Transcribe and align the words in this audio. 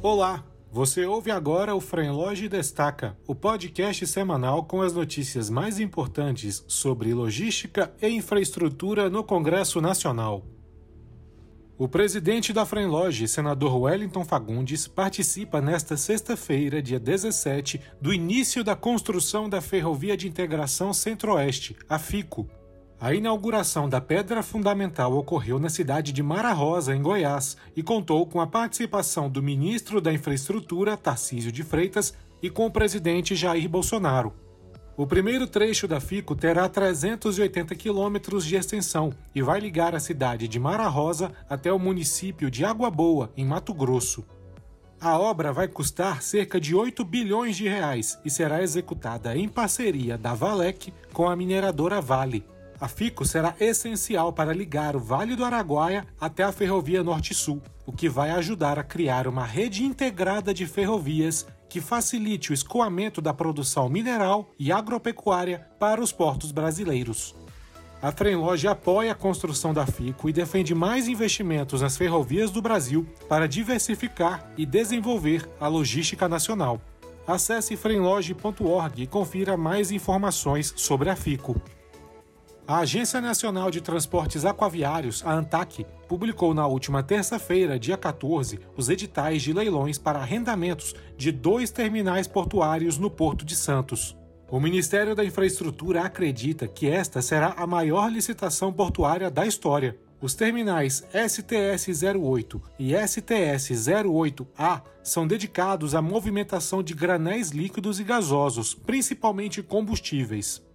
Olá, 0.00 0.44
você 0.70 1.04
ouve 1.06 1.28
agora 1.32 1.74
o 1.74 1.80
Frenloge 1.80 2.48
Destaca, 2.48 3.18
o 3.26 3.34
podcast 3.34 4.06
semanal 4.06 4.62
com 4.62 4.80
as 4.80 4.92
notícias 4.92 5.50
mais 5.50 5.80
importantes 5.80 6.64
sobre 6.68 7.12
logística 7.12 7.92
e 8.00 8.06
infraestrutura 8.06 9.10
no 9.10 9.24
Congresso 9.24 9.80
Nacional. 9.80 10.46
O 11.76 11.88
presidente 11.88 12.52
da 12.52 12.64
Frenloge, 12.64 13.26
senador 13.26 13.76
Wellington 13.76 14.24
Fagundes, 14.24 14.86
participa 14.86 15.60
nesta 15.60 15.96
sexta-feira, 15.96 16.80
dia 16.80 17.00
17, 17.00 17.80
do 18.00 18.14
início 18.14 18.62
da 18.62 18.76
construção 18.76 19.48
da 19.48 19.60
Ferrovia 19.60 20.16
de 20.16 20.28
Integração 20.28 20.92
Centro-Oeste, 20.92 21.76
a 21.88 21.98
FICO, 21.98 22.48
a 23.00 23.14
inauguração 23.14 23.88
da 23.88 24.00
pedra 24.00 24.42
fundamental 24.42 25.12
ocorreu 25.12 25.60
na 25.60 25.68
cidade 25.68 26.10
de 26.10 26.20
Mara 26.20 26.52
Rosa, 26.52 26.96
em 26.96 27.00
Goiás, 27.00 27.56
e 27.76 27.82
contou 27.82 28.26
com 28.26 28.40
a 28.40 28.46
participação 28.46 29.30
do 29.30 29.40
ministro 29.40 30.00
da 30.00 30.12
Infraestrutura, 30.12 30.96
Tarcísio 30.96 31.52
de 31.52 31.62
Freitas, 31.62 32.12
e 32.42 32.50
com 32.50 32.66
o 32.66 32.70
presidente 32.70 33.36
Jair 33.36 33.68
Bolsonaro. 33.68 34.32
O 34.96 35.06
primeiro 35.06 35.46
trecho 35.46 35.86
da 35.86 36.00
FICO 36.00 36.34
terá 36.34 36.68
380 36.68 37.72
quilômetros 37.76 38.44
de 38.44 38.56
extensão 38.56 39.12
e 39.32 39.40
vai 39.40 39.60
ligar 39.60 39.94
a 39.94 40.00
cidade 40.00 40.48
de 40.48 40.58
Mara 40.58 40.88
Rosa 40.88 41.30
até 41.48 41.72
o 41.72 41.78
município 41.78 42.50
de 42.50 42.64
Água 42.64 42.90
Boa, 42.90 43.30
em 43.36 43.44
Mato 43.44 43.72
Grosso. 43.72 44.24
A 45.00 45.16
obra 45.16 45.52
vai 45.52 45.68
custar 45.68 46.20
cerca 46.20 46.60
de 46.60 46.74
8 46.74 47.04
bilhões 47.04 47.56
de 47.56 47.68
reais 47.68 48.18
e 48.24 48.30
será 48.30 48.60
executada 48.60 49.36
em 49.36 49.48
parceria 49.48 50.18
da 50.18 50.34
Valec 50.34 50.92
com 51.12 51.28
a 51.28 51.36
mineradora 51.36 52.00
Vale. 52.00 52.44
A 52.80 52.86
FICO 52.86 53.24
será 53.24 53.56
essencial 53.58 54.32
para 54.32 54.52
ligar 54.52 54.94
o 54.94 55.00
Vale 55.00 55.34
do 55.34 55.44
Araguaia 55.44 56.06
até 56.20 56.44
a 56.44 56.52
Ferrovia 56.52 57.02
Norte-Sul, 57.02 57.60
o 57.84 57.90
que 57.90 58.08
vai 58.08 58.30
ajudar 58.30 58.78
a 58.78 58.84
criar 58.84 59.26
uma 59.26 59.44
rede 59.44 59.82
integrada 59.82 60.54
de 60.54 60.64
ferrovias 60.64 61.44
que 61.68 61.80
facilite 61.80 62.52
o 62.52 62.54
escoamento 62.54 63.20
da 63.20 63.34
produção 63.34 63.88
mineral 63.88 64.50
e 64.56 64.70
agropecuária 64.70 65.66
para 65.78 66.00
os 66.00 66.12
portos 66.12 66.52
brasileiros. 66.52 67.34
A 68.00 68.12
Trenloge 68.12 68.68
apoia 68.68 69.10
a 69.10 69.14
construção 69.14 69.74
da 69.74 69.84
FICO 69.84 70.28
e 70.28 70.32
defende 70.32 70.72
mais 70.72 71.08
investimentos 71.08 71.82
nas 71.82 71.96
ferrovias 71.96 72.48
do 72.48 72.62
Brasil 72.62 73.04
para 73.28 73.48
diversificar 73.48 74.48
e 74.56 74.64
desenvolver 74.64 75.48
a 75.60 75.66
logística 75.66 76.28
nacional. 76.28 76.80
Acesse 77.26 77.76
frenloge.org 77.76 79.02
e 79.02 79.06
confira 79.06 79.56
mais 79.56 79.90
informações 79.90 80.72
sobre 80.76 81.10
a 81.10 81.16
FICO. 81.16 81.60
A 82.68 82.80
Agência 82.80 83.18
Nacional 83.18 83.70
de 83.70 83.80
Transportes 83.80 84.44
Aquaviários, 84.44 85.24
a 85.24 85.32
ANTAC, 85.32 85.86
publicou 86.06 86.52
na 86.52 86.66
última 86.66 87.02
terça-feira, 87.02 87.78
dia 87.78 87.96
14, 87.96 88.60
os 88.76 88.90
editais 88.90 89.40
de 89.40 89.54
leilões 89.54 89.96
para 89.96 90.18
arrendamentos 90.18 90.94
de 91.16 91.32
dois 91.32 91.70
terminais 91.70 92.26
portuários 92.26 92.98
no 92.98 93.10
Porto 93.10 93.42
de 93.42 93.56
Santos. 93.56 94.14
O 94.50 94.60
Ministério 94.60 95.14
da 95.14 95.24
Infraestrutura 95.24 96.02
acredita 96.02 96.68
que 96.68 96.86
esta 96.86 97.22
será 97.22 97.54
a 97.56 97.66
maior 97.66 98.12
licitação 98.12 98.70
portuária 98.70 99.30
da 99.30 99.46
história. 99.46 99.96
Os 100.20 100.34
terminais 100.34 101.06
STS-08 101.14 102.60
e 102.78 102.92
STS-08A 102.92 104.82
são 105.02 105.26
dedicados 105.26 105.94
à 105.94 106.02
movimentação 106.02 106.82
de 106.82 106.92
granéis 106.92 107.48
líquidos 107.48 107.98
e 107.98 108.04
gasosos, 108.04 108.74
principalmente 108.74 109.62
combustíveis. 109.62 110.67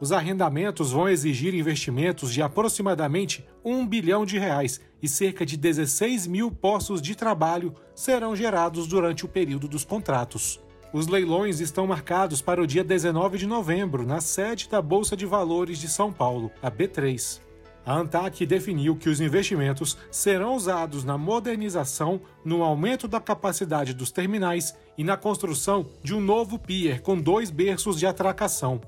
Os 0.00 0.12
arrendamentos 0.12 0.92
vão 0.92 1.08
exigir 1.08 1.54
investimentos 1.54 2.32
de 2.32 2.40
aproximadamente 2.40 3.44
1 3.64 3.86
bilhão 3.86 4.24
de 4.24 4.38
reais 4.38 4.80
e 5.02 5.08
cerca 5.08 5.44
de 5.44 5.56
16 5.56 6.26
mil 6.28 6.52
postos 6.52 7.02
de 7.02 7.16
trabalho 7.16 7.74
serão 7.94 8.36
gerados 8.36 8.86
durante 8.86 9.24
o 9.24 9.28
período 9.28 9.66
dos 9.66 9.84
contratos. 9.84 10.60
Os 10.92 11.08
leilões 11.08 11.60
estão 11.60 11.86
marcados 11.86 12.40
para 12.40 12.62
o 12.62 12.66
dia 12.66 12.84
19 12.84 13.38
de 13.38 13.46
novembro, 13.46 14.06
na 14.06 14.20
sede 14.20 14.68
da 14.68 14.80
Bolsa 14.80 15.16
de 15.16 15.26
Valores 15.26 15.78
de 15.78 15.88
São 15.88 16.12
Paulo, 16.12 16.50
a 16.62 16.70
B3. 16.70 17.40
A 17.84 17.94
ANTAC 17.94 18.46
definiu 18.46 18.96
que 18.96 19.08
os 19.08 19.20
investimentos 19.20 19.98
serão 20.10 20.54
usados 20.54 21.04
na 21.04 21.18
modernização, 21.18 22.20
no 22.44 22.62
aumento 22.62 23.08
da 23.08 23.20
capacidade 23.20 23.92
dos 23.92 24.12
terminais 24.12 24.76
e 24.96 25.02
na 25.02 25.16
construção 25.16 25.86
de 26.02 26.14
um 26.14 26.20
novo 26.20 26.58
pier 26.58 27.00
com 27.00 27.20
dois 27.20 27.50
berços 27.50 27.98
de 27.98 28.06
atracação. 28.06 28.80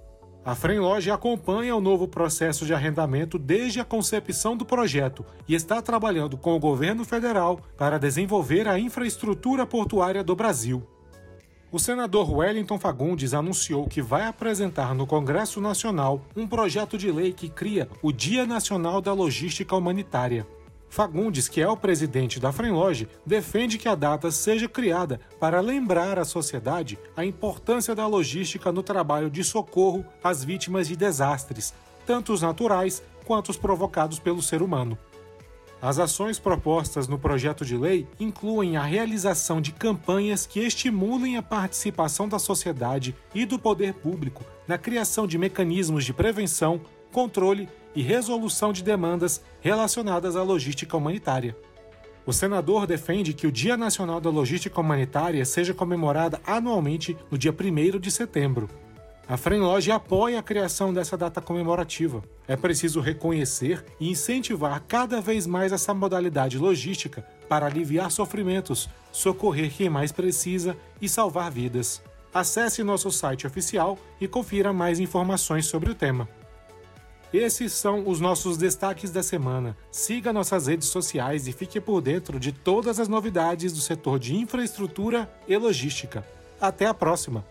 A 0.43 0.55
Frenloge 0.55 1.11
acompanha 1.11 1.77
o 1.77 1.83
novo 1.83 2.09
processo 2.09 2.65
de 2.65 2.73
arrendamento 2.73 3.39
desde 3.39 3.78
a 3.78 3.84
concepção 3.84 4.56
do 4.56 4.65
projeto 4.65 5.25
e 5.47 5.55
está 5.55 5.83
trabalhando 5.83 6.39
com 6.39 6.56
o 6.56 6.59
governo 6.59 7.05
federal 7.05 7.61
para 7.77 7.99
desenvolver 7.99 8.67
a 8.67 8.78
infraestrutura 8.78 9.67
portuária 9.67 10.25
do 10.25 10.34
Brasil. 10.34 10.83
O 11.71 11.78
senador 11.78 12.33
Wellington 12.33 12.78
Fagundes 12.78 13.34
anunciou 13.34 13.87
que 13.87 14.01
vai 14.01 14.27
apresentar 14.27 14.95
no 14.95 15.06
Congresso 15.06 15.61
Nacional 15.61 16.23
um 16.34 16.49
projeto 16.49 16.97
de 16.97 17.12
lei 17.12 17.33
que 17.33 17.51
cria 17.51 17.87
o 18.03 18.11
Dia 18.11 18.47
Nacional 18.47 19.03
da 19.03 19.12
Logística 19.12 19.77
Humanitária. 19.77 20.47
Fagundes, 20.91 21.49
que 21.49 21.61
é 21.61 21.69
o 21.69 21.77
presidente 21.77 22.41
da 22.41 22.51
Frenloge, 22.51 23.09
defende 23.25 23.78
que 23.78 23.89
a 23.89 23.95
data 23.95 24.28
seja 24.33 24.69
criada 24.69 25.21
para 25.39 25.61
lembrar 25.61 26.19
à 26.19 26.25
sociedade 26.25 26.99
a 27.17 27.25
importância 27.25 27.95
da 27.95 28.09
logística 28.09 28.73
no 28.73 28.83
trabalho 28.83 29.31
de 29.31 29.45
socorro 29.45 30.05
às 30.23 30.43
vítimas 30.43 30.89
de 30.89 30.97
desastres, 30.97 31.73
tanto 32.05 32.33
os 32.33 32.43
naturais 32.43 33.05
quanto 33.25 33.51
os 33.51 33.56
provocados 33.56 34.19
pelo 34.19 34.43
ser 34.43 34.62
humano. 34.62 34.99
As 35.81 36.01
ações 36.01 36.41
propostas 36.41 37.07
no 37.07 37.21
projeto 37.21 37.65
de 37.65 37.77
lei 37.77 38.07
incluem 38.19 38.77
a 38.77 38.83
realização 38.83 39.61
de 39.61 39.71
campanhas 39.71 40.45
que 40.45 40.59
estimulem 40.59 41.37
a 41.37 41.43
participação 41.43 42.28
da 42.28 42.39
sociedade 42.41 43.15
e 43.33 43.47
do 43.47 43.61
poder 43.61 43.95
público 43.95 44.45
na 44.67 44.77
criação 44.77 45.25
de 45.25 45.39
mecanismos 45.39 46.05
de 46.05 46.12
prevenção, 46.12 46.81
controle 47.12 47.69
e 47.95 48.03
resolução 48.03 48.73
de 48.73 48.83
demandas 48.83 49.43
relacionadas 49.61 50.37
à 50.37 50.43
logística 50.43 50.97
humanitária. 50.97 51.56
O 52.27 52.33
senador 52.33 52.87
defende 52.87 53.33
que 53.33 53.47
o 53.47 53.53
Dia 53.53 53.77
Nacional 53.77 54.21
da 54.21 54.31
Logística 54.31 54.81
Humanitária 54.81 55.45
seja 55.45 55.75
comemorado 55.75 56.39
anualmente 56.47 57.17
no 57.31 57.39
dia 57.39 57.53
1 57.53 57.99
de 57.99 58.11
setembro. 58.11 58.69
A 59.27 59.37
Frenloge 59.37 59.93
apoia 59.93 60.41
a 60.41 60.43
criação 60.43 60.93
dessa 60.93 61.17
data 61.17 61.41
comemorativa. 61.41 62.23
É 62.49 62.56
preciso 62.56 63.01
reconhecer 63.01 63.84
e 64.01 64.11
incentivar 64.11 64.83
cada 64.89 65.21
vez 65.21 65.47
mais 65.47 65.72
essa 65.72 65.95
modalidade 65.95 66.59
logística 66.59 67.25
para 67.49 67.67
aliviar 67.67 68.11
sofrimentos, 68.11 68.89
socorrer 69.12 69.72
quem 69.72 69.89
mais 69.89 70.11
precisa 70.11 70.77
e 71.01 71.09
salvar 71.09 71.51
vidas. 71.51 72.03
Acesse 72.34 72.83
nosso 72.83 73.11
site 73.11 73.47
oficial 73.47 73.97
e 74.21 74.28
confira 74.28 74.72
mais 74.72 75.01
informações 75.01 75.67
sobre 75.67 75.91
o 75.91 75.95
tema. 75.95 76.28
Esses 77.33 77.73
são 77.73 78.09
os 78.09 78.21
nossos 78.21 78.57
destaques 78.57 79.11
da 79.11 79.23
semana. 79.23 79.77
Siga 79.91 80.33
nossas 80.33 80.67
redes 80.67 80.89
sociais 80.89 81.47
e 81.47 81.53
fique 81.53 81.81
por 81.81 82.01
dentro 82.01 82.41
de 82.41 82.51
todas 82.51 82.99
as 82.99 83.07
novidades 83.07 83.73
do 83.73 83.81
setor 83.81 84.19
de 84.19 84.35
infraestrutura 84.35 85.31
e 85.47 85.57
logística. 85.57 86.27
Até 86.61 86.87
a 86.87 86.95
próxima! 86.95 87.45